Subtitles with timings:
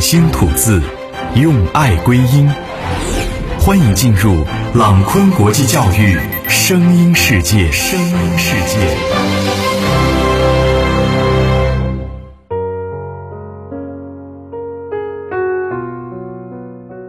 [0.00, 0.80] 心吐字，
[1.34, 2.48] 用爱归音。
[3.60, 4.34] 欢迎进入
[4.74, 7.70] 朗坤国际教育声音世界。
[7.70, 8.78] 声音世界。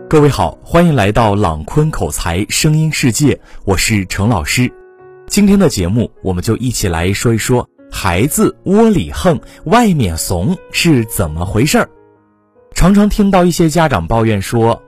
[0.10, 4.70] 各位好，欢迎来到朗坤口才声音世界，我是程老师。
[5.28, 7.66] 今天的节目，我们就一起来说一说。
[7.90, 11.90] 孩子窝里横，外面怂是怎么回事儿？
[12.82, 14.82] 常常听到一些家长抱怨说，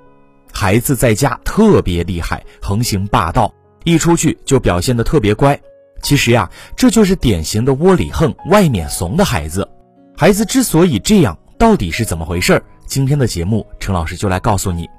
[0.52, 3.54] 孩子在家特别厉害，横行霸道，
[3.84, 5.62] 一出去就表现得特别乖。
[6.02, 9.70] 其实呀，这就是典型的窝里横、外面怂的孩子。
[10.18, 12.64] 孩子之所以这样，到底是怎么回事儿？
[12.88, 14.90] 今天的节目，陈老师就来告诉你。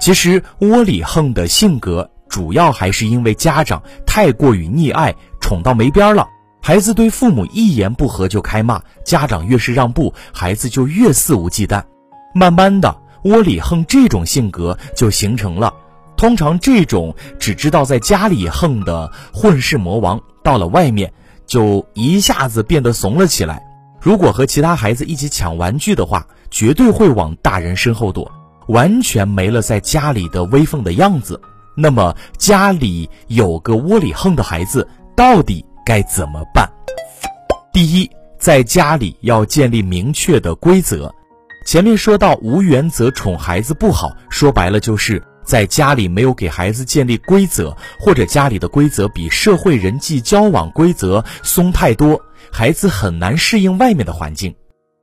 [0.00, 6.26] 其实窝里横的性格，主要还是因为家长太过于溺爱，宠到没边了。
[6.60, 11.80] 孩子对父母一言不合就开骂，家长越是让步，孩子就越肆无忌惮。
[12.34, 15.72] 慢慢的，窝里横这种性格就形成了。
[16.16, 21.12] 通常这种只知道在家里横的混世魔王，到了外面
[21.46, 23.62] 就一下子变得怂了起来。
[24.00, 28.30] 如果和其他孩子一起抢玩具的话，绝对会往大人身后躲，
[28.68, 31.40] 完全没了在家里的威风的样子。
[31.76, 35.64] 那么家里有个窝里横的孩子，到底？
[35.84, 36.66] 该怎么办？
[37.70, 41.14] 第一，在家里要建立明确的规则。
[41.64, 52.20] 前面说到无原则宠孩子不好，说白了就是在家里没有给孩子建立规则，或者家里的规则比社会人际交往规则松太多，
[52.52, 54.54] 孩子很难适应外面的环境。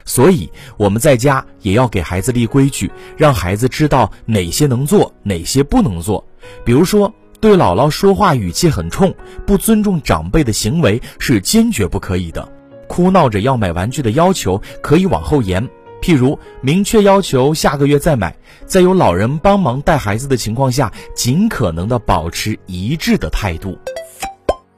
[0.05, 6.25] 所以我们在家也要给孩子立规矩，让孩子知道哪些能做，哪些不能做。
[6.63, 7.13] 比如说。
[7.41, 9.11] 对姥姥说话语气很冲，
[9.47, 12.47] 不尊重长辈的行为是坚决不可以的。
[12.87, 15.67] 哭闹着要买玩具的要求可以往后延，
[16.01, 18.35] 譬如明确要求下个月再买，
[18.65, 23.77] 在有老人帮忙带孩子的情况下，尽可能的保持一致的态度。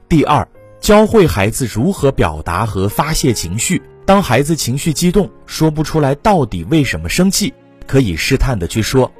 [0.08, 0.46] 第二，
[0.80, 3.82] 教会孩子如何表达和发泄情绪。
[4.06, 7.54] 当孩子情绪激动，说不出来到底为什么生气，
[7.86, 9.10] 可以试探的去说：“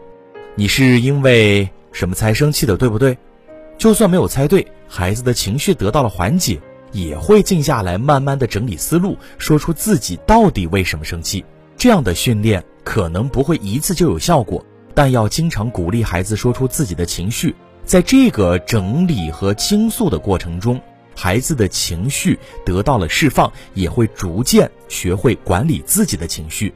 [0.54, 3.16] 你是因为什么才生气的，对不对？”
[3.78, 6.60] 就算没有猜对，孩子的情绪得到了缓解，
[6.92, 11.42] 也会静下来，慢慢的整理思路，说出自己到底为什么生气。
[11.84, 14.64] 这样的训练可能不会一次就有效果，
[14.94, 17.54] 但要经常鼓励孩子说出自己的情绪。
[17.84, 20.80] 在这个整理和倾诉的过程中，
[21.14, 26.72] 孩子的情绪得到了释放，也会逐渐学会管理自己的情绪。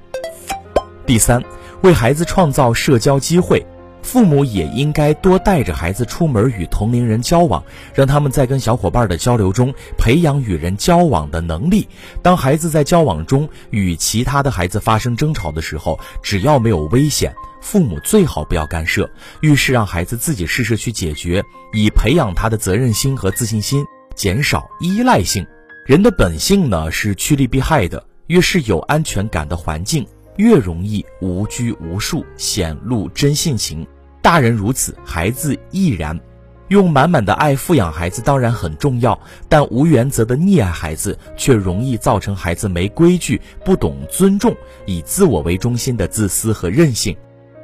[1.06, 1.42] 第三，
[1.80, 3.66] 为孩子创造社交机会。
[4.08, 11.86] 父母也应该多带着孩子出门与同龄人交往，让他们在跟小伙伴的交流中培养与人交往的能力。
[12.22, 19.10] 当孩子在交往中与其他的孩子发生争吵的时候，只要没有危险，父母最好不要干涉，
[19.42, 25.46] 遇事让孩子自己试试去解决，以培养他的责任心和自信心，减少依赖性。
[25.84, 33.86] 人的本性呢是趋利避害的，越是有安全感的环境，越容易无拘无束，显露真性情。
[34.28, 36.20] 大人如此，孩子亦然。
[36.68, 39.18] 用满满的爱富养孩子当然很重要，
[39.48, 47.16] 但无原则的溺爱孩子却容易造成孩子没规矩、不懂尊重、以自我为中心的自私和任性。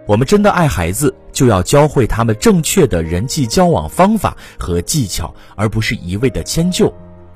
[0.07, 6.91] 我们真的爱孩子，就要教会他们正确的人际交往方法和技巧，而不是一味的迁就。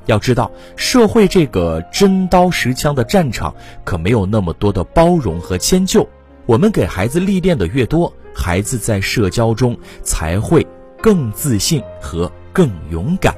[0.07, 6.09] 要知道，社会这个真刀实枪的战场，可没有那么多的包容和迁就。
[6.47, 10.65] 我们给孩子历练的越多，孩子在社交中才会
[11.03, 13.35] 更自信和更勇敢。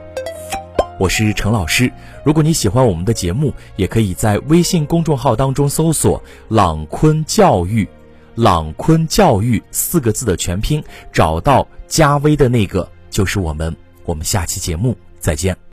[0.99, 1.91] 我是陈老师，
[2.23, 7.89] 如果你喜欢我们的节目，也可以在微信公众号当中搜索“朗坤教育
[8.37, 13.75] ”，“朗坤教育”四个字的全拼，找到加微的那个就是我们。
[14.05, 15.70] 我们下期节目再见。